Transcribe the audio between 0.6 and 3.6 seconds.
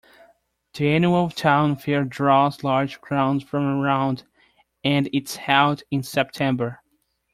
The annual town fair draws large crowds